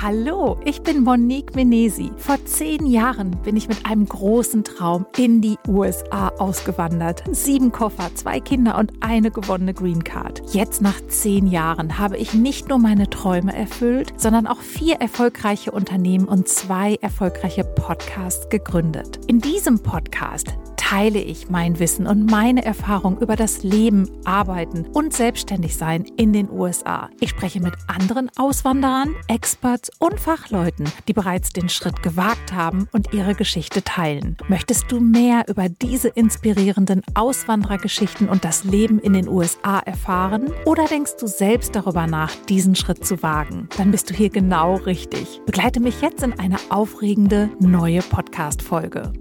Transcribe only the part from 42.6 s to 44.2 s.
Schritt zu wagen? Dann bist du